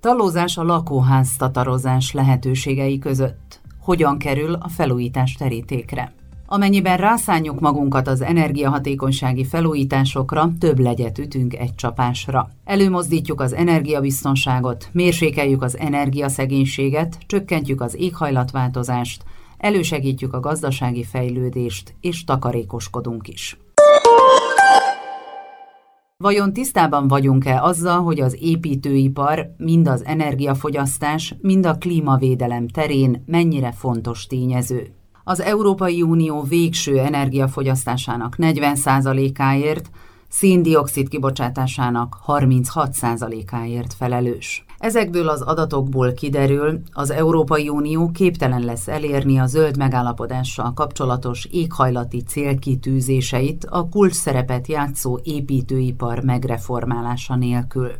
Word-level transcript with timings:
Talózás 0.00 0.56
a 0.56 0.62
lakóház 0.62 1.36
tatarozás 1.36 2.12
lehetőségei 2.12 2.98
között. 2.98 3.60
Hogyan 3.80 4.18
kerül 4.18 4.54
a 4.54 4.68
felújítás 4.68 5.32
terítékre? 5.32 6.12
Amennyiben 6.46 6.96
rászánjuk 6.96 7.60
magunkat 7.60 8.08
az 8.08 8.20
energiahatékonysági 8.20 9.44
felújításokra, 9.44 10.50
több 10.58 10.78
legyet 10.78 11.18
ütünk 11.18 11.54
egy 11.54 11.74
csapásra. 11.74 12.50
Előmozdítjuk 12.64 13.40
az 13.40 13.52
energiabiztonságot, 13.52 14.88
mérsékeljük 14.92 15.62
az 15.62 15.78
energiaszegénységet, 15.78 17.18
csökkentjük 17.26 17.80
az 17.80 17.94
éghajlatváltozást, 17.94 19.24
elősegítjük 19.56 20.34
a 20.34 20.40
gazdasági 20.40 21.04
fejlődést, 21.04 21.94
és 22.00 22.24
takarékoskodunk 22.24 23.28
is. 23.28 23.56
Vajon 26.22 26.52
tisztában 26.52 27.08
vagyunk-e 27.08 27.62
azzal, 27.62 28.02
hogy 28.02 28.20
az 28.20 28.36
építőipar 28.40 29.54
mind 29.56 29.88
az 29.88 30.04
energiafogyasztás, 30.04 31.34
mind 31.40 31.66
a 31.66 31.78
klímavédelem 31.78 32.68
terén 32.68 33.22
mennyire 33.26 33.72
fontos 33.72 34.26
tényező? 34.26 34.94
Az 35.24 35.40
Európai 35.40 36.02
Unió 36.02 36.42
végső 36.42 36.98
energiafogyasztásának 36.98 38.34
40%-áért, 38.38 39.90
széndiokszid 40.28 41.08
kibocsátásának 41.08 42.16
36%-áért 42.26 43.92
felelős. 43.92 44.64
Ezekből 44.78 45.28
az 45.28 45.40
adatokból 45.40 46.12
kiderül, 46.12 46.80
az 46.92 47.10
Európai 47.10 47.68
Unió 47.68 48.10
képtelen 48.10 48.64
lesz 48.64 48.88
elérni 48.88 49.38
a 49.38 49.46
zöld 49.46 49.76
megállapodással 49.76 50.72
kapcsolatos 50.74 51.44
éghajlati 51.44 52.22
célkitűzéseit 52.22 53.64
a 53.64 53.88
kulcs 53.88 54.14
szerepet 54.14 54.66
játszó 54.66 55.18
építőipar 55.22 56.22
megreformálása 56.22 57.36
nélkül. 57.36 57.90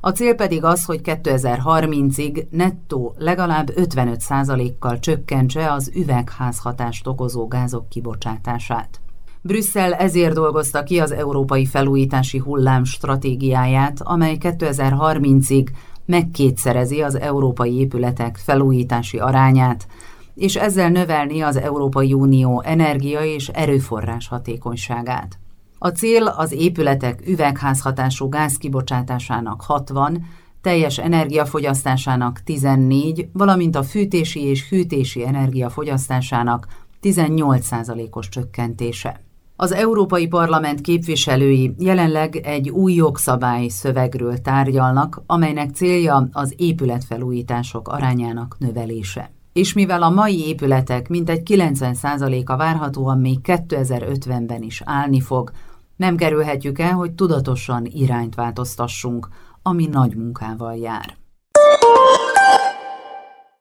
A 0.00 0.10
cél 0.10 0.34
pedig 0.34 0.64
az, 0.64 0.84
hogy 0.84 1.00
2030-ig 1.04 2.48
nettó 2.50 3.14
legalább 3.18 3.70
55%-kal 3.76 4.98
csökkentse 4.98 5.72
az 5.72 5.92
üvegházhatást 5.94 7.06
okozó 7.06 7.46
gázok 7.46 7.88
kibocsátását. 7.88 9.00
Brüsszel 9.46 9.92
ezért 9.92 10.34
dolgozta 10.34 10.82
ki 10.82 10.98
az 10.98 11.12
európai 11.12 11.66
felújítási 11.66 12.38
hullám 12.38 12.84
stratégiáját, 12.84 14.00
amely 14.02 14.36
2030-ig 14.40 15.66
megkétszerezi 16.06 17.02
az 17.02 17.18
európai 17.18 17.78
épületek 17.78 18.36
felújítási 18.36 19.18
arányát, 19.18 19.86
és 20.34 20.56
ezzel 20.56 20.88
növelni 20.88 21.40
az 21.40 21.56
Európai 21.56 22.12
Unió 22.12 22.62
energia 22.62 23.20
és 23.20 23.48
erőforrás 23.48 24.28
hatékonyságát. 24.28 25.38
A 25.78 25.88
cél 25.88 26.26
az 26.26 26.52
épületek 26.52 27.22
üvegházhatású 27.26 28.28
gázkibocsátásának 28.28 29.60
60, 29.62 30.24
teljes 30.60 30.98
energiafogyasztásának 30.98 32.42
14, 32.42 33.28
valamint 33.32 33.76
a 33.76 33.82
fűtési 33.82 34.42
és 34.42 34.68
hűtési 34.68 35.26
energiafogyasztásának 35.26 36.66
18%-os 37.02 38.28
csökkentése. 38.28 39.25
Az 39.58 39.72
Európai 39.72 40.26
Parlament 40.26 40.80
képviselői 40.80 41.74
jelenleg 41.78 42.36
egy 42.36 42.70
új 42.70 42.92
jogszabály 42.92 43.68
szövegről 43.68 44.38
tárgyalnak, 44.38 45.22
amelynek 45.26 45.74
célja 45.74 46.28
az 46.32 46.54
épületfelújítások 46.56 47.88
arányának 47.88 48.56
növelése. 48.58 49.30
És 49.52 49.72
mivel 49.72 50.02
a 50.02 50.10
mai 50.10 50.46
épületek 50.46 51.08
mintegy 51.08 51.42
90%-a 51.50 52.56
várhatóan 52.56 53.18
még 53.18 53.38
2050-ben 53.42 54.62
is 54.62 54.82
állni 54.84 55.20
fog, 55.20 55.50
nem 55.96 56.16
kerülhetjük 56.16 56.78
el, 56.78 56.92
hogy 56.92 57.12
tudatosan 57.12 57.84
irányt 57.84 58.34
változtassunk, 58.34 59.28
ami 59.62 59.86
nagy 59.86 60.16
munkával 60.16 60.74
jár. 60.74 61.16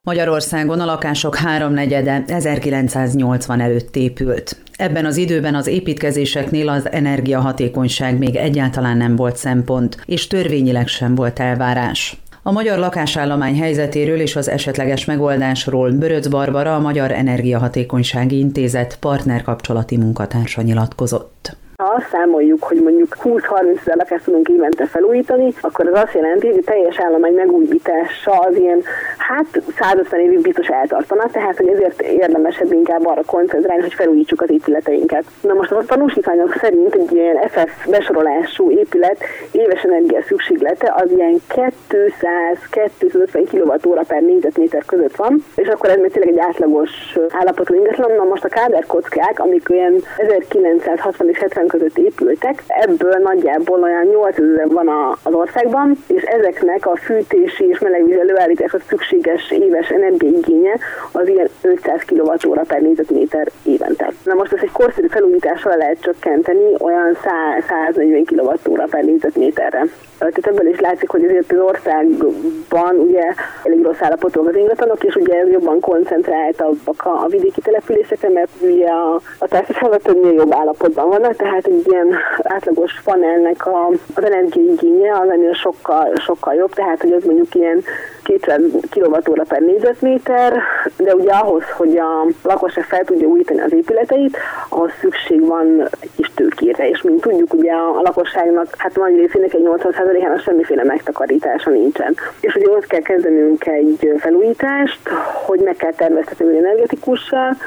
Magyarországon 0.05 0.79
a 0.79 0.85
lakások 0.85 1.35
háromnegyede 1.35 2.23
1980 2.27 3.59
előtt 3.59 3.95
épült. 3.95 4.57
Ebben 4.75 5.05
az 5.05 5.17
időben 5.17 5.55
az 5.55 5.67
építkezéseknél 5.67 6.69
az 6.69 6.91
energiahatékonyság 6.91 8.17
még 8.17 8.35
egyáltalán 8.35 8.97
nem 8.97 9.15
volt 9.15 9.37
szempont, 9.37 9.97
és 10.05 10.27
törvényileg 10.27 10.87
sem 10.87 11.15
volt 11.15 11.39
elvárás. 11.39 12.17
A 12.43 12.51
magyar 12.51 12.79
lakásállomány 12.79 13.59
helyzetéről 13.59 14.19
és 14.19 14.35
az 14.35 14.49
esetleges 14.49 15.05
megoldásról 15.05 15.91
Böröc 15.91 16.27
Barbara, 16.27 16.75
a 16.75 16.79
Magyar 16.79 17.11
Energiahatékonysági 17.11 18.37
Intézet 18.37 18.97
partnerkapcsolati 18.99 19.97
munkatársa 19.97 20.61
nyilatkozott. 20.61 21.57
Ha 21.77 21.93
azt 21.97 22.09
számoljuk, 22.09 22.63
hogy 22.63 22.81
mondjuk 22.81 23.15
20-30 23.23 23.79
ezer 23.79 23.95
lakást 23.95 24.23
tudunk 24.23 24.47
évente 24.49 24.85
felújítani, 24.85 25.53
akkor 25.61 25.87
az 25.87 26.01
azt 26.03 26.13
jelenti, 26.13 26.47
hogy 26.47 26.57
a 26.57 26.71
teljes 26.71 26.99
állomány 26.99 27.33
megújítása 27.33 28.31
az 28.31 28.55
ilyen, 28.55 28.83
hát 29.17 29.61
150 29.79 30.19
évig 30.19 30.41
biztos 30.41 30.67
eltartana, 30.67 31.29
tehát 31.31 31.57
hogy 31.57 31.67
ezért 31.67 32.01
érdemesebb 32.01 32.71
inkább 32.71 33.05
arra 33.05 33.21
koncentrálni, 33.25 33.81
hogy 33.81 33.93
felújítsuk 33.93 34.41
az 34.41 34.49
épületeinket. 34.51 35.23
Na 35.41 35.53
most 35.53 35.71
a 35.71 35.83
tanúsítványok 35.87 36.55
szerint 36.59 36.95
egy 36.95 37.11
ilyen 37.11 37.37
FF 37.47 37.85
besorolású 37.89 38.71
épület 38.71 39.17
éves 39.51 39.81
energia 39.81 40.21
szükséglete 40.21 40.93
az 40.95 41.11
ilyen 41.11 41.41
200-250 41.89 43.79
kWh 43.81 44.05
per 44.07 44.21
négyzetméter 44.21 44.85
között 44.85 45.15
van, 45.15 45.43
és 45.55 45.67
akkor 45.67 45.89
ez 45.89 45.99
még 45.99 46.11
tényleg 46.11 46.33
egy 46.33 46.39
átlagos 46.39 46.89
állapotú 47.29 47.73
ingatlan. 47.73 48.11
Na 48.17 48.23
most 48.23 48.43
a 48.43 48.49
káderkockák, 48.49 49.39
amik 49.39 49.69
olyan 49.69 49.95
1960 50.17 51.29
és 51.29 51.39
70 51.39 51.64
között 51.67 51.97
épültek, 51.97 52.63
ebből 52.67 53.19
nagyjából 53.23 53.81
olyan 53.81 54.05
8000 54.05 54.67
van 54.67 55.17
az 55.23 55.33
országban, 55.33 55.97
és 56.07 56.21
ezeknek 56.21 56.85
a 56.87 56.95
fűtési 56.95 57.65
és 57.65 57.79
melegvíz 57.79 58.17
előállításhoz 58.17 58.81
szükséges 58.87 59.51
éves 59.51 59.89
energiaigénye 59.89 60.77
az 61.11 61.27
ilyen 61.27 61.49
500 61.61 62.01
kWh 62.05 62.61
per 62.67 62.81
négyzetméter 62.81 63.51
évente. 63.63 64.11
Na 64.23 64.33
most 64.33 64.53
ezt 64.53 64.63
egy 64.63 64.71
korszerű 64.71 65.07
felújítással 65.07 65.77
lehet 65.77 66.01
csökkenteni 66.01 66.73
olyan 66.79 67.17
100, 67.23 67.63
140 67.93 68.25
kWh 68.25 68.89
per 68.89 69.03
négyzetméterre. 69.03 69.85
Tehát 70.17 70.47
ebből 70.47 70.67
is 70.67 70.79
látszik, 70.79 71.09
hogy 71.09 71.23
azért 71.23 71.51
az 71.51 71.59
országban 71.59 72.95
ugye 72.95 73.23
elég 73.63 73.83
rossz 73.83 74.01
állapotúak 74.01 74.47
az 74.47 74.55
ingatlanok, 74.55 75.03
és 75.03 75.15
ugye 75.15 75.39
ez 75.39 75.49
jobban 75.49 75.79
koncentráltabbak 75.79 77.05
a, 77.05 77.23
a 77.23 77.27
vidéki 77.27 77.61
településekre, 77.61 78.29
mert 78.29 78.49
ugye 78.61 78.87
a, 78.87 79.21
a 79.37 79.47
társaságok 79.47 80.01
többnél 80.01 80.33
jobb 80.33 80.53
állapotban 80.53 81.09
vannak, 81.09 81.35
tehát 81.35 81.54
egy 81.63 81.87
ilyen 81.87 82.15
átlagos 82.43 83.01
panelnek 83.03 83.65
a, 83.65 83.89
az 84.15 84.23
energiaigénye 84.23 85.11
az 85.11 85.29
ennél 85.29 85.53
sokkal, 85.53 86.13
sokkal 86.15 86.53
jobb, 86.53 86.73
tehát 86.73 87.01
hogy 87.01 87.11
az 87.11 87.23
mondjuk 87.23 87.55
ilyen 87.55 87.83
200 88.23 88.61
kWh 88.89 89.43
per 89.47 89.61
négyzetméter, 89.61 90.61
de 90.97 91.15
ugye 91.15 91.31
ahhoz, 91.31 91.63
hogy 91.77 91.97
a 91.97 92.25
lakosság 92.43 92.83
fel 92.83 93.03
tudja 93.03 93.27
újítani 93.27 93.59
az 93.59 93.73
épületeit, 93.73 94.37
ahhoz 94.69 94.91
szükség 94.99 95.45
van 95.45 95.87
egy 95.99 96.09
kis 96.15 96.31
tőkére, 96.35 96.89
és 96.89 97.01
mint 97.01 97.21
tudjuk, 97.21 97.53
ugye 97.53 97.71
a 97.71 98.01
lakosságnak 98.01 98.67
hát 98.77 98.95
nagy 98.95 99.15
részének 99.15 99.53
egy 99.53 99.63
80%-ának 99.63 100.39
semmiféle 100.39 100.83
megtakarítása 100.83 101.69
nincsen. 101.69 102.15
És 102.39 102.55
ugye 102.55 102.69
ott 102.69 102.87
kell 102.87 103.01
kezdenünk 103.01 103.65
egy 103.67 104.13
felújítást, 104.17 105.09
hogy 105.45 105.59
meg 105.59 105.75
kell 105.75 105.93
terveztetni 105.93 106.57
energetikussal, 106.57 107.57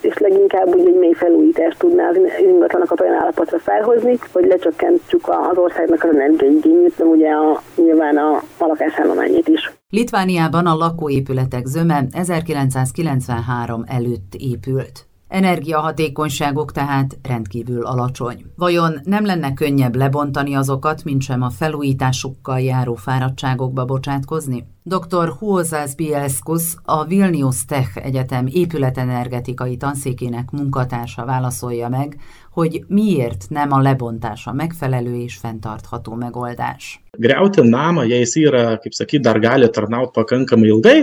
és 0.00 0.18
leginkább 0.18 0.74
úgy 0.74 0.86
egy 0.86 0.98
mély 0.98 1.12
felújítást 1.12 1.78
tudná 1.78 2.08
az 2.08 2.16
ingatlanokat 2.42 3.00
olyan 3.00 3.14
állapotra 3.14 3.58
felhozni, 3.58 4.18
hogy 4.32 4.46
lecsökkentsük 4.46 5.28
az 5.28 5.58
országnak 5.58 6.04
az 6.04 6.14
energiaigényét, 6.14 6.94
de 6.96 7.04
ugye 7.04 7.30
a, 7.30 7.62
nyilván 7.76 8.16
a, 8.16 8.36
a 8.36 8.66
lakásállományét 8.66 9.48
is. 9.48 9.72
Litvániában 9.90 10.66
a 10.66 10.74
lakóépületek 10.74 11.66
zöme 11.66 12.04
1993 12.12 13.84
előtt 13.86 14.34
épült. 14.38 15.05
Energiahatékonyságok 15.28 16.72
tehát 16.72 17.18
rendkívül 17.22 17.86
alacsony. 17.86 18.44
Vajon 18.56 19.00
nem 19.04 19.24
lenne 19.24 19.52
könnyebb 19.52 19.94
lebontani 19.94 20.54
azokat, 20.54 21.04
mint 21.04 21.22
sem 21.22 21.42
a 21.42 21.50
felújításukkal 21.50 22.60
járó 22.60 22.94
fáradtságokba 22.94 23.84
bocsátkozni? 23.84 24.66
Dr. 24.82 25.32
Huozás 25.38 25.94
Bielskus, 25.94 26.76
a 26.84 27.04
Vilnius 27.04 27.64
Tech 27.64 27.96
Egyetem 28.04 28.46
épületenergetikai 28.46 29.76
tanszékének 29.76 30.50
munkatársa 30.50 31.24
válaszolja 31.24 31.88
meg, 31.88 32.16
hogy 32.56 32.84
miért 32.88 33.46
nem 33.48 33.72
a 33.72 33.80
lebontása 33.80 34.52
megfelelő 34.52 35.14
és 35.14 35.36
fenntartható 35.36 36.14
megoldás. 36.14 37.00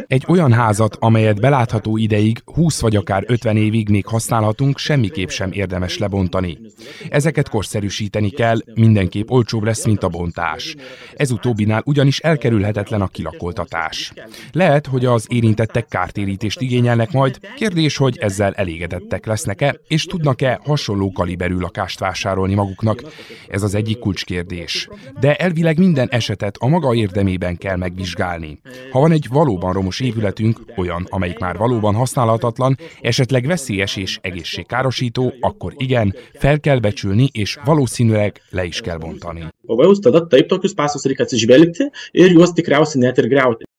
Egy 0.08 0.26
olyan 0.28 0.54
házat, 0.54 0.98
amelyet 1.00 1.40
belátható 1.40 1.98
ideig, 1.98 2.42
20 2.46 2.82
vagy 2.82 2.96
akár 2.96 3.24
50 3.28 3.58
évig 3.58 3.90
még 3.90 4.06
használhatunk, 4.06 4.78
semmiképp 4.78 5.28
sem 5.28 5.52
érdemes 5.52 5.98
lebontani. 5.98 6.58
Ezeket 7.10 7.50
korszerűsíteni 7.50 8.30
kell, 8.30 8.58
mindenképp 8.74 9.30
olcsóbb 9.30 9.64
lesz, 9.64 9.86
mint 9.86 10.04
a 10.04 10.08
bontás. 10.08 10.76
Ez 11.16 11.32
utóbbinál 11.32 11.82
ugyanis 11.86 12.20
elkerülhetetlen 12.20 13.02
a 13.02 13.08
kilakoltatás. 13.08 14.14
Lehet, 14.52 14.88
hogy 14.88 15.06
az 15.06 15.26
érintettek 15.30 15.88
kártérítést 15.88 16.62
igényelnek 16.62 17.12
majd, 17.12 17.40
kérdés, 17.56 17.98
hogy 17.98 18.18
ezzel 18.18 18.54
elégedettek 18.54 19.26
lesznek-e, 19.26 19.76
és 19.88 20.06
tudnak-e 20.06 20.60
hasonló 20.64 21.12
kaliber 21.12 21.43
fegyverűlakást 21.44 22.00
vásárolni 22.00 22.54
maguknak. 22.54 23.04
Ez 23.48 23.64
az 23.64 23.76
egyik 23.76 24.00
kulcskérdés. 24.00 24.90
De 25.20 25.36
elvileg 25.36 25.78
minden 25.78 26.08
esetet 26.10 26.58
a 26.60 26.68
maga 26.68 26.94
érdemében 26.94 27.58
kell 27.58 27.76
megvizsgálni. 27.76 28.60
Ha 28.92 29.00
van 29.00 29.12
egy 29.12 29.28
valóban 29.30 29.74
romos 29.74 30.00
épületünk, 30.00 30.60
olyan, 30.76 31.08
amelyik 31.10 31.40
már 31.40 31.58
valóban 31.58 31.96
használhatatlan, 31.96 32.78
esetleg 33.02 33.46
veszélyes 33.46 33.96
és 33.96 34.20
egészségkárosító, 34.22 35.34
akkor 35.40 35.74
igen, 35.78 36.16
fel 36.34 36.60
kell 36.60 36.80
becsülni, 36.80 37.30
és 37.32 37.58
valószínűleg 37.66 38.42
le 38.50 38.64
is 38.66 38.82
kell 38.82 38.98
bontani. 38.98 39.48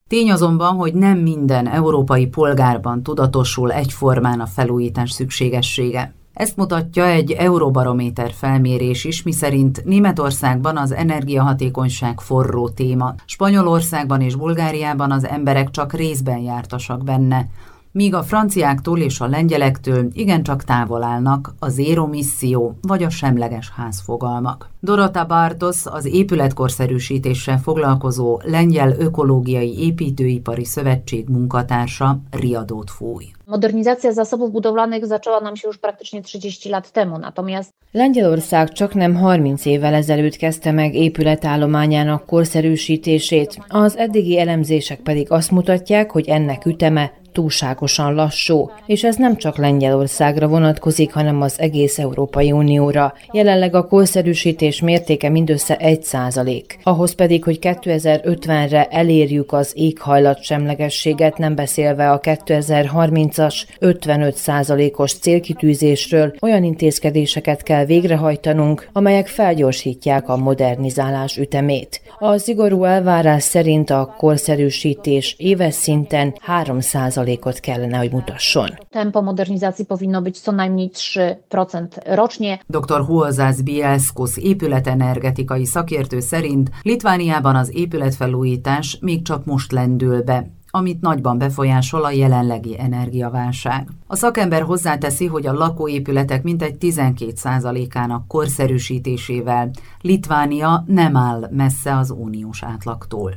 Tény 0.09 0.31
azonban, 0.31 0.75
hogy 0.77 0.95
nem 0.95 1.19
minden 1.19 1.69
európai 1.69 2.27
polgárban 2.27 3.03
tudatosul 3.03 3.73
egyformán 3.73 4.41
a 4.41 4.47
felújítás 4.47 5.11
szükségessége. 5.11 6.15
Ezt 6.35 6.57
mutatja 6.57 7.07
egy 7.07 7.31
Euróbarométer 7.31 8.33
felmérés 8.33 9.05
is, 9.05 9.23
miszerint 9.23 9.85
Németországban 9.85 10.77
az 10.77 10.93
energiahatékonyság 10.93 12.21
forró 12.21 12.69
téma, 12.69 13.15
Spanyolországban 13.25 14.21
és 14.21 14.35
Bulgáriában 14.35 15.11
az 15.11 15.27
emberek 15.27 15.71
csak 15.71 15.93
részben 15.93 16.39
jártasak 16.39 17.05
benne, 17.05 17.49
míg 17.95 18.15
a 18.15 18.23
franciáktól 18.23 18.99
és 18.99 19.21
a 19.21 19.27
lengyelektől 19.27 20.09
igencsak 20.13 20.65
távol 20.65 21.03
állnak 21.03 21.55
a 21.59 21.69
zéro 21.69 22.07
misszió 22.07 22.77
vagy 22.83 23.03
a 23.03 23.11
semleges 23.11 23.71
házfogalmak. 23.77 24.71
Dorota 24.81 25.25
Bartos, 25.25 25.87
az 25.87 26.05
épületkorszerűsítéssel 26.07 27.59
foglalkozó 27.59 28.41
Lengyel 28.45 28.95
Ökológiai 28.99 29.79
Építőipari 29.79 30.65
Szövetség 30.65 31.29
munkatársa 31.29 32.19
riadót 32.31 32.91
fúj. 32.91 33.25
Modernizacja 33.47 34.13
zasobów 34.13 34.51
budowlanych 34.51 35.07
zaczęła 35.07 35.41
nam 35.41 35.57
się 35.57 35.67
już 35.67 35.79
praktycznie 35.79 36.23
30 36.23 36.69
lat 36.69 36.93
temu, 36.93 37.19
natomiast 37.19 37.73
Lengyelország 37.93 38.73
csak 38.73 38.95
nem 38.95 39.15
30 39.15 39.67
évvel 39.67 39.95
ezelőtt 39.95 40.37
kezdte 40.37 40.73
meg 40.73 40.95
épületállományának 40.95 42.27
korszerűsítését, 42.27 43.59
az 43.69 43.97
eddigi 43.97 44.39
elemzések 44.39 45.01
pedig 45.01 45.31
azt 45.31 45.51
mutatják, 45.51 46.11
hogy 46.11 46.29
ennek 46.29 46.67
üteme 46.67 47.13
túlságosan 47.35 48.15
lassú, 48.15 48.71
és 48.87 49.05
ez 49.05 49.17
nem 49.17 49.37
csak 49.37 49.57
Lengyelországra 49.57 50.49
vonatkozik, 50.49 51.13
hanem 51.13 51.43
az 51.43 51.61
egész 51.61 51.99
Európai 51.99 52.53
Unióra. 52.53 53.15
Jelenleg 53.33 53.75
a 53.75 53.87
korszerűsítés 53.87 54.81
mértéke 54.81 55.29
mindössze 55.29 55.77
1 55.77 56.03
százalék. 56.03 56.79
Ahhoz 56.83 57.15
pedig, 57.15 57.45
hogy 57.45 57.59
2050-re 57.61 58.85
elérjük 58.85 59.53
az 59.53 59.73
éghajlat 59.75 60.43
semlegességet, 60.43 61.39
nem 61.39 61.55
beszélve 61.55 62.11
a 62.11 62.21
2030-as 62.21 63.55
55 63.79 64.37
százalékos 64.37 65.13
célkitűzésről, 65.13 66.35
olyan 66.41 66.65
intézkedéseket 66.65 67.63
kell 67.63 67.85
végrehajtanunk, 67.85 68.89
amelyek 68.93 69.27
felgyorsítják 69.27 70.29
a 70.29 70.37
modernizálás 70.37 71.37
ütemét. 71.37 72.01
A 72.19 72.39
szigorú 72.39 72.85
elvárás 72.85 73.43
szerint 73.43 73.91
a 73.91 74.15
korszerűsítés 74.17 75.35
éves 75.39 75.75
szinten 75.75 76.35
3 76.41 76.81
százalékot 77.25 77.61
kellene, 77.61 77.99
hogy 77.99 78.13
mutasson. 78.13 78.69
tempo 78.91 79.23
modernizacji 79.23 79.87
powinno 79.87 80.23
być 80.23 80.41
co 80.41 80.53
najmniej 80.53 80.91
3% 80.91 81.89
rocznie. 82.07 82.59
Dr. 82.69 83.01
Huozász 83.07 83.61
Bielszkusz 83.61 84.37
épületenergetikai 84.37 85.67
szakértő 85.67 86.21
szerint 86.21 86.71
Litvániában 86.83 87.57
az 87.57 87.71
épületfelújítás 87.75 88.99
még 89.01 89.23
csak 89.23 89.45
most 89.45 89.73
lendül 89.73 90.23
be, 90.23 90.47
amit 90.71 91.01
nagyban 91.01 91.39
befolyásol 91.39 92.05
a 92.05 92.11
jelenlegi 92.11 92.77
energiaválság. 92.79 93.89
A 94.07 94.17
szakember 94.17 94.63
hozzáteszi, 94.63 95.27
hogy 95.27 95.47
a 95.47 95.53
lakóépületek 95.53 96.43
mintegy 96.43 96.77
12%-ának 96.81 98.27
korszerűsítésével 98.29 99.71
Litvánia 100.01 100.85
nem 100.87 101.17
áll 101.17 101.49
messze 101.51 101.97
az 101.97 102.11
uniós 102.11 102.63
átlagtól. 102.63 103.35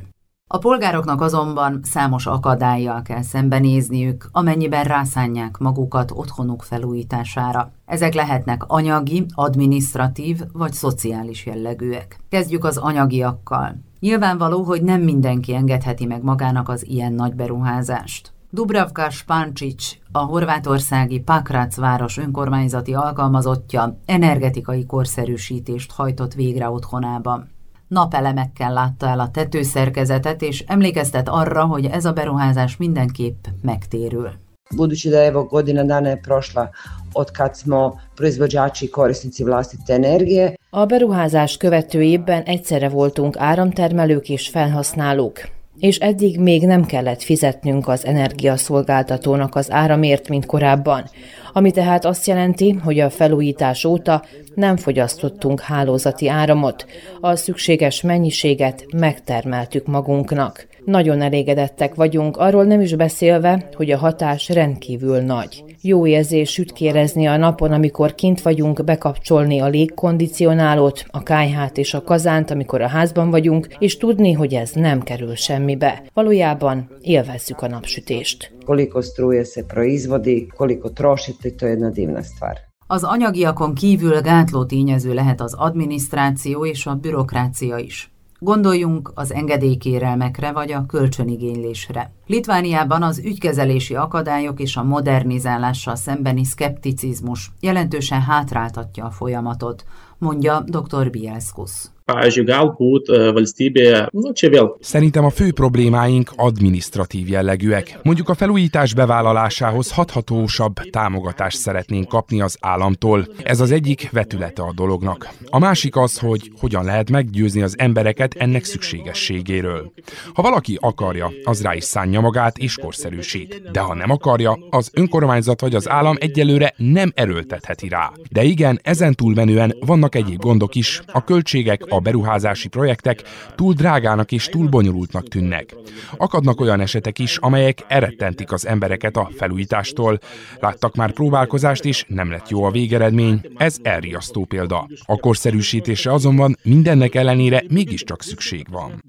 A 0.50 0.58
polgároknak 0.58 1.20
azonban 1.20 1.80
számos 1.82 2.26
akadályjal 2.26 3.02
kell 3.02 3.22
szembenézniük, 3.22 4.28
amennyiben 4.32 4.84
rászánják 4.84 5.58
magukat 5.58 6.10
otthonuk 6.14 6.62
felújítására. 6.62 7.72
Ezek 7.86 8.14
lehetnek 8.14 8.62
anyagi, 8.66 9.26
administratív 9.34 10.40
vagy 10.52 10.72
szociális 10.72 11.46
jellegűek. 11.46 12.20
Kezdjük 12.28 12.64
az 12.64 12.76
anyagiakkal. 12.76 13.74
Nyilvánvaló, 14.00 14.62
hogy 14.62 14.82
nem 14.82 15.00
mindenki 15.00 15.54
engedheti 15.54 16.06
meg 16.06 16.22
magának 16.22 16.68
az 16.68 16.86
ilyen 16.86 17.12
nagy 17.12 17.34
beruházást. 17.34 18.32
Dubravka 18.50 19.10
Spancic, 19.10 19.96
a 20.12 20.18
horvátországi 20.18 21.20
Pakrac 21.20 21.76
város 21.76 22.18
önkormányzati 22.18 22.94
alkalmazottja 22.94 23.98
energetikai 24.06 24.86
korszerűsítést 24.86 25.92
hajtott 25.92 26.34
végre 26.34 26.70
otthonában 26.70 27.56
napelemekkel 27.88 28.72
látta 28.72 29.08
el 29.08 29.20
a 29.20 29.30
tetőszerkezetet, 29.30 30.42
és 30.42 30.64
emlékeztet 30.66 31.28
arra, 31.28 31.64
hogy 31.64 31.84
ez 31.84 32.04
a 32.04 32.12
beruházás 32.12 32.76
mindenképp 32.76 33.44
megtérül. 33.62 34.30
Budući 34.76 35.10
da 35.10 35.24
evo 35.24 35.44
godina 35.44 35.84
dana 35.84 36.08
je 36.08 36.22
prošla 36.22 36.70
od 37.14 37.30
kad 37.30 37.56
smo 37.56 37.98
proizvođači 38.16 38.84
i 38.84 38.90
korisnici 38.90 39.44
vlastite 39.44 39.94
energije. 39.94 40.54
A 40.70 40.84
beruházás 40.86 41.56
követő 41.56 42.02
évben 42.02 42.42
egyszerre 42.42 42.88
voltunk 42.88 43.36
áramtermelők 43.38 44.28
és 44.28 44.48
felhasználók, 44.48 45.40
és 45.78 45.98
eddig 45.98 46.40
még 46.40 46.66
nem 46.66 46.84
kellett 46.84 47.22
fizetnünk 47.22 47.88
az 47.88 48.06
energiaszolgáltatónak 48.06 49.54
az 49.54 49.70
áramért, 49.70 50.28
mint 50.28 50.46
korábban, 50.46 51.04
ami 51.52 51.70
tehát 51.70 52.04
azt 52.04 52.26
jelenti, 52.26 52.70
hogy 52.70 52.98
a 52.98 53.10
felújítás 53.10 53.84
óta 53.84 54.24
nem 54.54 54.76
fogyasztottunk 54.76 55.60
hálózati 55.60 56.28
áramot, 56.28 56.86
a 57.20 57.36
szükséges 57.36 58.00
mennyiséget 58.02 58.84
megtermeltük 58.96 59.86
magunknak. 59.86 60.66
Nagyon 60.88 61.20
elégedettek 61.20 61.94
vagyunk, 61.94 62.36
arról 62.36 62.64
nem 62.64 62.80
is 62.80 62.94
beszélve, 62.94 63.68
hogy 63.74 63.90
a 63.90 63.98
hatás 63.98 64.48
rendkívül 64.48 65.18
nagy. 65.20 65.64
Jó 65.82 66.06
érzés 66.06 66.50
sütkérezni 66.50 67.26
a 67.26 67.36
napon, 67.36 67.72
amikor 67.72 68.14
kint 68.14 68.42
vagyunk, 68.42 68.84
bekapcsolni 68.84 69.60
a 69.60 69.66
légkondicionálót, 69.66 71.04
a 71.10 71.22
kájhát 71.22 71.78
és 71.78 71.94
a 71.94 72.02
kazánt, 72.02 72.50
amikor 72.50 72.80
a 72.80 72.88
házban 72.88 73.30
vagyunk, 73.30 73.66
és 73.78 73.96
tudni, 73.96 74.32
hogy 74.32 74.54
ez 74.54 74.70
nem 74.72 75.02
kerül 75.02 75.34
semmibe. 75.34 76.02
Valójában 76.14 76.90
élvezzük 77.00 77.62
a 77.62 77.68
napsütést. 77.68 78.52
Koliko 78.64 79.00
struje 79.00 79.44
se 79.44 79.64
proizvodi, 79.64 80.46
koliko 80.56 80.88
trošite, 80.90 81.50
to 81.50 81.64
je 81.64 81.70
jedna 81.70 81.90
divna 81.90 82.22
stvar. 82.22 82.56
Az 82.86 83.04
anyagiakon 83.04 83.74
kívül 83.74 84.20
gátló 84.20 84.64
tényező 84.64 85.14
lehet 85.14 85.40
az 85.40 85.54
adminisztráció 85.54 86.66
és 86.66 86.86
a 86.86 86.94
bürokrácia 86.94 87.76
is. 87.78 88.10
Gondoljunk 88.40 89.12
az 89.14 89.32
engedélykérelmekre 89.32 90.52
vagy 90.52 90.72
a 90.72 90.86
kölcsönigénylésre. 90.86 92.12
Litvániában 92.26 93.02
az 93.02 93.18
ügykezelési 93.18 93.94
akadályok 93.94 94.60
és 94.60 94.76
a 94.76 94.82
modernizálással 94.82 95.96
szembeni 95.96 96.44
szkepticizmus 96.44 97.50
jelentősen 97.60 98.22
hátráltatja 98.22 99.04
a 99.04 99.10
folyamatot, 99.10 99.84
mondja 100.18 100.64
dr. 100.66 101.10
Bielskusz. 101.10 101.90
Pavyzdžiui 102.08 102.46
galbūt 102.48 103.10
e, 103.12 103.20
valstybėje 103.36 104.00
nu 104.16 104.32
čia 104.32 104.50
vėl 104.52 104.70
Szerintem 104.80 105.24
a 105.24 105.30
fő 105.30 105.52
problémáink 105.52 106.32
administratív 106.36 107.28
jellegűek. 107.28 107.98
Mondjuk 108.02 108.28
a 108.28 108.34
felújítás 108.34 108.94
bevállalásához 108.94 109.92
hathatósabb 109.92 110.74
támogatást 110.90 111.58
szeretnénk 111.58 112.08
kapni 112.08 112.40
az 112.40 112.56
államtól. 112.60 113.26
Ez 113.42 113.60
az 113.60 113.70
egyik 113.70 114.10
vetülete 114.10 114.62
a 114.62 114.72
dolognak. 114.74 115.28
A 115.50 115.58
másik 115.58 115.96
az, 115.96 116.18
hogy 116.18 116.52
hogyan 116.60 116.84
lehet 116.84 117.10
meggyőzni 117.10 117.62
az 117.62 117.74
embereket 117.78 118.34
ennek 118.34 118.64
szükségességéről. 118.64 119.92
Ha 120.34 120.42
valaki 120.42 120.78
akarja, 120.80 121.30
az 121.44 121.62
rá 121.62 121.74
is 121.74 121.84
szánja 121.84 122.20
magát 122.20 122.58
és 122.58 122.74
korszerűsít. 122.74 123.70
De 123.70 123.80
ha 123.80 123.94
nem 123.94 124.10
akarja, 124.10 124.58
az 124.70 124.90
önkormányzat 124.92 125.60
vagy 125.60 125.74
az 125.74 125.88
állam 125.88 126.16
egyelőre 126.20 126.74
nem 126.76 127.12
erőltetheti 127.14 127.88
rá. 127.88 128.12
De 128.30 128.42
igen, 128.42 128.80
ezen 128.82 129.14
túlmenően 129.14 129.74
vannak 129.86 130.14
egyéb 130.14 130.40
gondok 130.40 130.74
is. 130.74 131.02
A 131.06 131.24
költségek, 131.24 131.82
a 131.88 131.97
beruházási 132.00 132.68
projektek 132.68 133.22
túl 133.54 133.72
drágának 133.72 134.32
és 134.32 134.46
túl 134.46 134.68
bonyolultnak 134.68 135.28
tűnnek. 135.28 135.76
Akadnak 136.16 136.60
olyan 136.60 136.80
esetek 136.80 137.18
is, 137.18 137.36
amelyek 137.36 137.84
erettentik 137.88 138.52
az 138.52 138.66
embereket 138.66 139.16
a 139.16 139.30
felújítástól. 139.36 140.18
Láttak 140.60 140.94
már 140.94 141.12
próbálkozást 141.12 141.84
is, 141.84 142.04
nem 142.08 142.30
lett 142.30 142.48
jó 142.48 142.64
a 142.64 142.70
végeredmény. 142.70 143.40
Ez 143.56 143.76
elriasztó 143.82 144.44
példa. 144.44 144.88
A 145.04 145.16
korszerűsítésre 145.16 146.12
azonban 146.12 146.56
mindennek 146.62 147.14
ellenére 147.14 147.62
mégiscsak 147.68 148.22
szükség 148.22 148.66
van. 148.70 149.04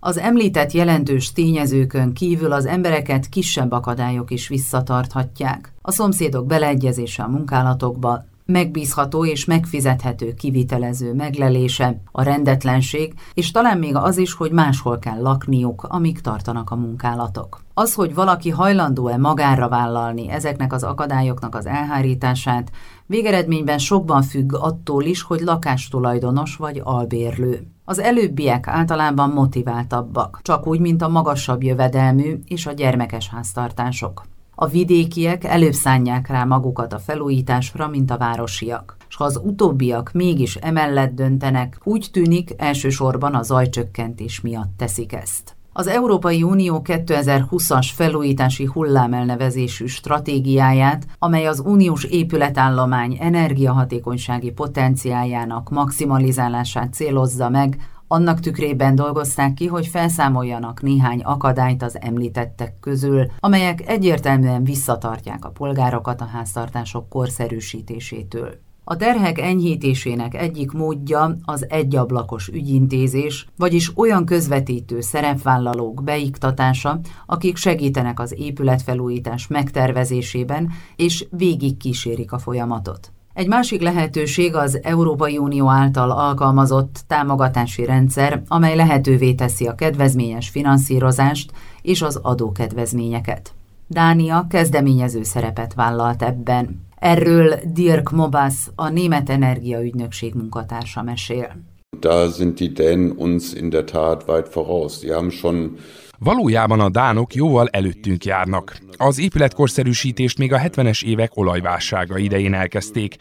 Az 0.00 0.18
említett 0.18 0.72
jelentős 0.72 1.32
tényezőkön 1.32 2.12
kívül 2.12 2.52
az 2.52 2.66
embereket 2.66 3.28
kisebb 3.28 3.72
akadályok 3.72 4.30
is 4.30 4.48
visszatarthatják. 4.48 5.72
A 5.82 5.90
szomszédok 5.90 6.46
beleegyezése 6.46 7.22
a 7.22 7.28
munkálatokba, 7.28 8.24
megbízható 8.52 9.24
és 9.24 9.44
megfizethető 9.44 10.34
kivitelező 10.34 11.14
meglelése, 11.14 12.00
a 12.12 12.22
rendetlenség, 12.22 13.14
és 13.34 13.50
talán 13.50 13.78
még 13.78 13.94
az 13.96 14.16
is, 14.16 14.32
hogy 14.32 14.50
máshol 14.50 14.98
kell 14.98 15.20
lakniuk, 15.20 15.82
amíg 15.82 16.20
tartanak 16.20 16.70
a 16.70 16.76
munkálatok. 16.76 17.60
Az, 17.74 17.94
hogy 17.94 18.14
valaki 18.14 18.50
hajlandó-e 18.50 19.16
magára 19.16 19.68
vállalni 19.68 20.30
ezeknek 20.30 20.72
az 20.72 20.82
akadályoknak 20.82 21.54
az 21.54 21.66
elhárítását, 21.66 22.70
végeredményben 23.06 23.78
sokban 23.78 24.22
függ 24.22 24.54
attól 24.54 25.04
is, 25.04 25.22
hogy 25.22 25.40
lakástulajdonos 25.40 26.56
vagy 26.56 26.80
albérlő. 26.84 27.66
Az 27.84 27.98
előbbiek 27.98 28.66
általában 28.66 29.30
motiváltabbak, 29.30 30.40
csak 30.42 30.66
úgy, 30.66 30.80
mint 30.80 31.02
a 31.02 31.08
magasabb 31.08 31.62
jövedelmű 31.62 32.38
és 32.46 32.66
a 32.66 32.72
gyermekes 32.72 33.28
háztartások. 33.28 34.26
A 34.60 34.66
vidékiek 34.66 35.44
előbb 35.44 35.72
szánják 35.72 36.28
rá 36.28 36.44
magukat 36.44 36.92
a 36.92 36.98
felújításra, 36.98 37.88
mint 37.88 38.10
a 38.10 38.16
városiak. 38.16 38.96
És 39.08 39.16
ha 39.16 39.24
az 39.24 39.40
utóbbiak 39.44 40.10
mégis 40.12 40.56
emellett 40.56 41.14
döntenek, 41.14 41.78
úgy 41.84 42.08
tűnik 42.12 42.54
elsősorban 42.56 43.34
a 43.34 43.42
zajcsökkentés 43.42 44.40
miatt 44.40 44.70
teszik 44.76 45.12
ezt. 45.12 45.56
Az 45.72 45.86
Európai 45.86 46.42
Unió 46.42 46.82
2020-as 46.84 47.88
felújítási 47.94 48.64
hullámelnevezésű 48.64 49.86
stratégiáját, 49.86 51.06
amely 51.18 51.46
az 51.46 51.62
uniós 51.64 52.04
épületállomány 52.04 53.16
energiahatékonysági 53.20 54.50
potenciáljának 54.50 55.70
maximalizálását 55.70 56.92
célozza 56.92 57.48
meg, 57.48 57.76
annak 58.08 58.40
tükrében 58.40 58.94
dolgozták 58.94 59.54
ki, 59.54 59.66
hogy 59.66 59.86
felszámoljanak 59.86 60.82
néhány 60.82 61.20
akadályt 61.20 61.82
az 61.82 62.00
említettek 62.00 62.74
közül, 62.80 63.26
amelyek 63.40 63.88
egyértelműen 63.88 64.64
visszatartják 64.64 65.44
a 65.44 65.50
polgárokat 65.50 66.20
a 66.20 66.24
háztartások 66.24 67.08
korszerűsítésétől. 67.08 68.66
A 68.90 68.96
terhek 68.96 69.38
enyhítésének 69.38 70.34
egyik 70.34 70.72
módja 70.72 71.36
az 71.44 71.70
egyablakos 71.70 72.48
ügyintézés, 72.48 73.46
vagyis 73.56 73.96
olyan 73.96 74.24
közvetítő 74.24 75.00
szerepvállalók 75.00 76.02
beiktatása, 76.04 77.00
akik 77.26 77.56
segítenek 77.56 78.20
az 78.20 78.34
épületfelújítás 78.38 79.46
megtervezésében 79.46 80.70
és 80.96 81.26
végig 81.30 81.76
kísérik 81.76 82.32
a 82.32 82.38
folyamatot. 82.38 83.12
Egy 83.38 83.48
másik 83.48 83.80
lehetőség 83.80 84.54
az 84.54 84.78
Európai 84.82 85.38
Unió 85.38 85.68
által 85.68 86.10
alkalmazott 86.10 87.00
támogatási 87.06 87.84
rendszer, 87.84 88.42
amely 88.48 88.76
lehetővé 88.76 89.34
teszi 89.34 89.66
a 89.66 89.74
kedvezményes 89.74 90.48
finanszírozást 90.48 91.50
és 91.82 92.02
az 92.02 92.18
adókedvezményeket. 92.22 93.52
Dánia 93.86 94.46
kezdeményező 94.50 95.22
szerepet 95.22 95.74
vállalt 95.74 96.22
ebben. 96.22 96.86
Erről 96.96 97.54
Dirk 97.72 98.10
Mobas, 98.10 98.54
a 98.74 98.88
Német 98.88 99.30
Energiaügynökség 99.30 100.34
munkatársa 100.34 101.02
mesél. 101.02 101.56
Da 102.00 102.30
sind 102.30 102.54
die 102.54 102.68
Dänen 102.68 103.14
uns 103.16 103.52
in 103.52 103.70
der 103.70 103.84
Tat 103.84 104.24
weit 104.26 104.54
voraus. 104.54 104.98
Die 104.98 105.14
haben 105.14 105.30
schon 105.30 105.76
Valójában 106.20 106.80
a 106.80 106.88
dánok 106.88 107.34
jóval 107.34 107.68
előttünk 107.68 108.24
járnak. 108.24 108.76
Az 108.96 109.18
épületkorszerűsítést 109.18 110.38
még 110.38 110.52
a 110.52 110.58
70-es 110.58 111.04
évek 111.04 111.30
olajválsága 111.34 112.18
idején 112.18 112.54
elkezdték. 112.54 113.16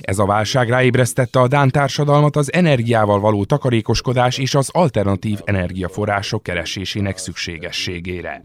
Ez 0.00 0.18
a 0.18 0.26
válság 0.26 0.68
ráébresztette 0.68 1.40
a 1.40 1.48
dán 1.48 1.70
társadalmat 1.70 2.36
az 2.36 2.52
energiával 2.52 3.20
való 3.20 3.44
takarékoskodás 3.44 4.38
és 4.38 4.54
az 4.54 4.68
alternatív 4.72 5.38
energiaforrások 5.44 6.42
keresésének 6.42 7.16
szükségességére. 7.16 8.44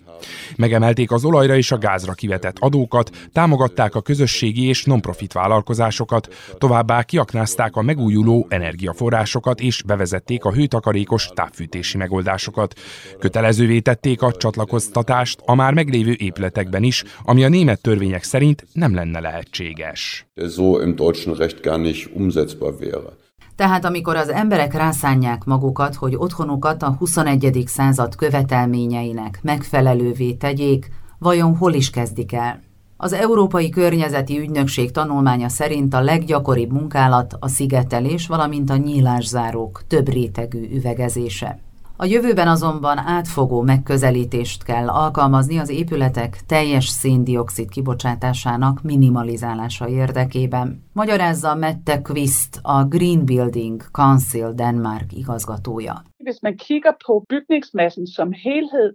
Megemelték 0.56 1.12
az 1.12 1.26
olajra 1.26 1.56
és 1.56 1.72
a 1.72 1.78
gázra 1.78 2.14
kivetett 2.14 2.58
adókat, 2.60 3.30
támogatták 3.34 3.96
a 3.96 4.02
közösségi 4.02 4.68
és 4.68 4.84
non-profit 4.84 5.34
vállalkozásokat, 5.34 6.34
továbbá 6.58 7.04
kiaknázták 7.04 7.76
a 7.76 7.82
megújuló 7.82 8.46
energiaforrásokat 8.50 9.60
és 9.60 9.84
bevezették 9.84 10.46
a 10.46 10.54
hőtakarékos 10.54 11.30
távfűtési 11.34 11.98
megoldásokat. 11.98 12.80
Kötelezővé 13.20 13.80
tették 13.96 14.22
a 14.22 14.32
csatlakoztatást 14.32 15.42
a 15.46 15.56
már 15.56 15.74
meglévő 15.74 16.16
épületekben 16.18 16.84
is, 16.84 17.04
ami 17.24 17.44
a 17.44 17.50
német 17.50 17.82
törvények 17.82 18.24
szerint 18.24 18.68
nem 18.74 18.94
lenne 18.94 19.20
lehetséges. 19.20 20.28
So 20.50 20.80
im 20.82 20.96
deutschen 20.96 21.34
Recht 21.34 21.62
gar 21.62 21.80
nicht 21.80 22.10
umsetzbar 22.14 22.74
wäre. 22.80 23.24
Tehát 23.56 23.86
amikor 23.86 24.16
az 24.16 24.30
emberek 24.30 24.74
rászánják 24.74 25.44
magukat, 25.44 25.96
hogy 25.96 26.16
otthonukat 26.16 26.84
a 26.84 26.96
21. 27.00 27.64
század 27.66 28.16
követelményeinek 28.16 29.40
megfelelővé 29.42 30.34
tegyék, 30.34 30.92
vajon 31.20 31.56
hol 31.58 31.74
is 31.74 31.90
kezdik 31.90 32.34
el? 32.34 32.60
Az 32.98 33.14
Európai 33.14 33.70
Környezeti 33.70 34.40
Ügynökség 34.40 34.92
tanulmánya 34.92 35.50
szerint 35.50 35.94
a 35.94 36.02
leggyakoribb 36.02 36.72
munkálat 36.72 37.36
a 37.40 37.48
szigetelés, 37.48 38.28
valamint 38.28 38.70
a 38.70 38.76
nyílászárók 38.76 39.84
több 39.88 40.10
rétegű 40.10 40.68
üvegezése. 40.72 41.60
A 41.98 42.06
jövőben 42.06 42.48
azonban 42.48 42.98
átfogó 42.98 43.62
megközelítést 43.62 44.64
kell 44.64 44.88
alkalmazni 44.88 45.58
az 45.58 45.70
épületek 45.70 46.40
teljes 46.48 46.88
széndiokszid 46.88 47.70
kibocsátásának 47.70 48.82
minimalizálása 48.82 49.88
érdekében. 49.88 50.84
Magyarázza 50.94 51.56
Mette 51.56 52.02
Quist, 52.02 52.60
a 52.62 52.84
Green 52.84 53.26
Building 53.26 53.84
Council 53.92 54.54
Denmark 54.54 55.06
igazgatója. 55.14 56.04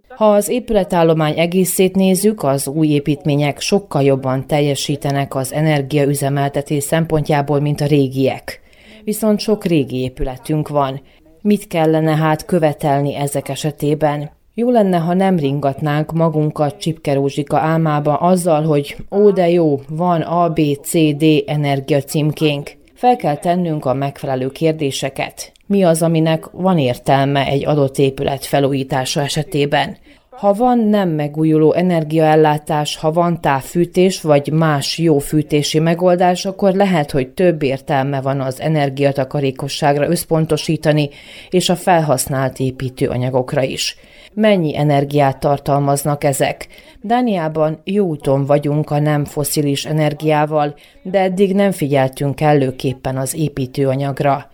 Ha 0.07 0.31
az 0.31 0.49
épületállomány 0.49 1.39
egészét 1.39 1.95
nézzük, 1.95 2.43
az 2.43 2.67
új 2.67 2.87
építmények 2.87 3.59
sokkal 3.59 4.01
jobban 4.01 4.47
teljesítenek 4.47 5.35
az 5.35 5.53
energiaüzemeltetés 5.53 6.83
szempontjából, 6.83 7.59
mint 7.59 7.81
a 7.81 7.85
régiek. 7.85 8.61
Viszont 9.03 9.39
sok 9.39 9.65
régi 9.65 10.01
épületünk 10.01 10.67
van, 10.67 11.01
Mit 11.41 11.67
kellene 11.67 12.15
hát 12.15 12.45
követelni 12.45 13.15
ezek 13.15 13.49
esetében? 13.49 14.31
Jó 14.53 14.69
lenne, 14.69 14.97
ha 14.97 15.13
nem 15.13 15.37
ringatnánk 15.37 16.11
magunkat 16.11 16.77
Csipkerózsika 16.77 17.57
álmába 17.57 18.15
azzal, 18.15 18.63
hogy 18.63 18.95
ó 19.11 19.29
de 19.29 19.49
jó, 19.49 19.79
van 19.89 20.21
A, 20.21 20.49
B, 20.49 20.59
C, 20.81 20.91
D 21.17 21.23
energiacímkénk. 21.45 22.71
Fel 22.93 23.15
kell 23.15 23.37
tennünk 23.37 23.85
a 23.85 23.93
megfelelő 23.93 24.49
kérdéseket. 24.49 25.51
Mi 25.65 25.83
az, 25.83 26.01
aminek 26.01 26.49
van 26.51 26.77
értelme 26.77 27.45
egy 27.45 27.65
adott 27.65 27.97
épület 27.97 28.45
felújítása 28.45 29.21
esetében? 29.21 29.97
Ha 30.41 30.53
van 30.53 30.79
nem 30.79 31.09
megújuló 31.09 31.73
energiaellátás, 31.73 32.95
ha 32.95 33.11
van 33.11 33.41
távfűtés 33.41 34.21
vagy 34.21 34.51
más 34.51 34.97
jó 34.97 35.17
fűtési 35.17 35.79
megoldás, 35.79 36.45
akkor 36.45 36.73
lehet, 36.73 37.11
hogy 37.11 37.27
több 37.29 37.63
értelme 37.63 38.21
van 38.21 38.41
az 38.41 38.61
energiatakarékosságra 38.61 40.09
összpontosítani, 40.09 41.09
és 41.49 41.69
a 41.69 41.75
felhasznált 41.75 42.59
építőanyagokra 42.59 43.61
is. 43.61 43.97
Mennyi 44.33 44.77
energiát 44.77 45.39
tartalmaznak 45.39 46.23
ezek? 46.23 46.67
Dániában 47.01 47.81
jó 47.83 48.05
úton 48.05 48.45
vagyunk 48.45 48.91
a 48.91 48.99
nem 48.99 49.25
foszilis 49.25 49.85
energiával, 49.85 50.75
de 51.03 51.19
eddig 51.19 51.55
nem 51.55 51.71
figyeltünk 51.71 52.41
előképpen 52.41 53.17
az 53.17 53.35
építőanyagra. 53.35 54.49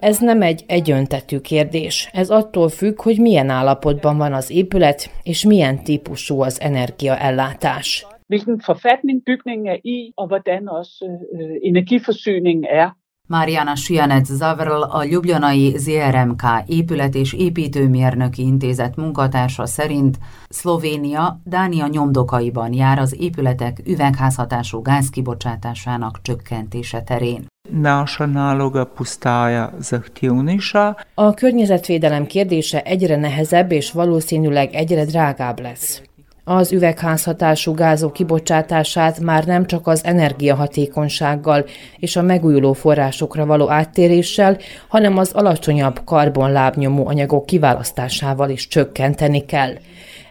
Ez 0.00 0.18
nem 0.18 0.42
egy 0.42 0.64
egyöntetű 0.66 1.38
kérdés. 1.38 2.10
Ez 2.12 2.30
attól 2.30 2.68
függ, 2.68 3.02
hogy 3.02 3.18
milyen 3.18 3.48
állapotban 3.48 4.16
van 4.16 4.32
az 4.32 4.50
épület, 4.50 5.10
és 5.22 5.44
milyen 5.44 5.84
típusú 5.84 6.40
az 6.40 6.60
energiaellátás. 6.60 8.06
Hvilken 8.26 8.58
forfatning 8.58 9.22
bygningen 9.22 9.66
er 9.66 9.78
i, 9.82 10.12
og 10.14 10.26
hvordan 10.28 10.68
også 10.68 11.04
øh, 11.04 11.56
energiforsyningen 11.62 12.64
er. 12.64 12.96
Mariana 13.28 13.76
Sianet 13.76 14.26
Zavrl, 14.26 14.82
a 14.82 15.04
Ljubljanai 15.04 15.74
ZRMK 15.76 16.42
épület 16.66 17.14
és 17.14 17.32
építőmérnöki 17.32 18.42
intézet 18.42 18.96
munkatársa 18.96 19.66
szerint 19.66 20.18
Szlovénia 20.48 21.40
Dánia 21.44 21.86
nyomdokaiban 21.86 22.72
jár 22.72 22.98
az 22.98 23.16
épületek 23.20 23.82
üvegházhatású 23.86 24.82
gázkibocsátásának 24.82 26.20
csökkentése 26.22 27.02
terén. 27.02 27.46
Naša 27.70 28.26
naloga 28.26 28.84
postaja 28.84 29.72
zahtevnejša. 29.78 30.96
A 31.14 31.34
környezetvédelem 31.34 32.26
kérdése 32.26 32.82
egyre 32.82 33.16
nehezebb 33.16 33.72
és 33.72 33.92
valószínűleg 33.92 34.74
egyre 34.74 35.04
drágább 35.04 35.60
lesz. 35.60 36.02
Az 36.50 36.72
üvegházhatású 36.72 37.74
gázok 37.74 38.12
kibocsátását 38.12 39.20
már 39.20 39.44
nem 39.44 39.66
csak 39.66 39.86
az 39.86 40.04
energiahatékonysággal 40.04 41.64
és 41.96 42.16
a 42.16 42.22
megújuló 42.22 42.72
forrásokra 42.72 43.46
való 43.46 43.70
áttéréssel, 43.70 44.56
hanem 44.88 45.18
az 45.18 45.32
alacsonyabb 45.32 46.00
karbonlábnyomó 46.04 47.06
anyagok 47.06 47.46
kiválasztásával 47.46 48.50
is 48.50 48.68
csökkenteni 48.68 49.44
kell. 49.44 49.72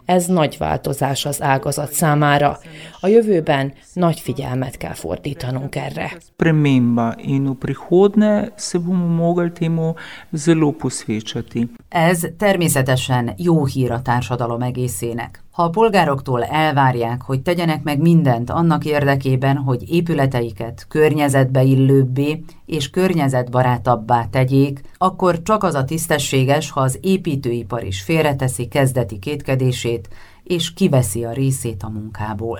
Ez 0.06 0.26
nagy 0.26 0.56
változás 0.58 1.26
az 1.26 1.42
ágazat 1.42 1.92
számára. 1.92 2.60
A 3.00 3.08
jövőben 3.08 3.74
nagy 3.94 4.20
figyelmet 4.20 4.78
kell 4.78 4.94
fordítanunk 4.94 5.76
erre. 5.76 6.18
Ez 11.90 12.28
természetesen 12.38 13.34
jó 13.38 13.66
hír 13.66 13.92
a 13.92 14.02
társadalom 14.02 14.62
egészének. 14.62 15.46
Ha 15.58 15.64
a 15.64 15.70
polgároktól 15.70 16.44
elvárják, 16.44 17.22
hogy 17.22 17.42
tegyenek 17.42 17.84
meg 17.84 18.00
mindent 18.00 18.50
annak 18.50 18.86
érdekében, 18.86 19.58
hogy 19.58 19.92
épületeiket 19.92 20.86
környezetbe 20.88 21.64
illőbbé 21.64 22.44
és 22.66 22.90
környezetbarátabbá 22.90 24.26
tegyék, 24.26 24.82
akkor 24.98 25.42
csak 25.42 25.64
az 25.64 25.76
a 25.76 25.84
tisztességes, 25.84 26.70
ha 26.72 26.82
az 26.82 26.98
építőipar 27.02 27.84
is 27.84 28.02
félreteszi 28.02 28.68
kezdeti 28.68 29.20
kétkedését, 29.20 30.10
és 30.44 30.74
kiveszi 30.74 31.24
a 31.24 31.32
részét 31.32 31.84
a 31.84 31.90
munkából. 31.90 32.60